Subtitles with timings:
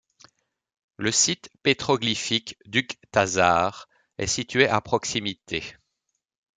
[0.97, 5.75] Le site pétroglyphique d'Ughtasar est situé à proximité.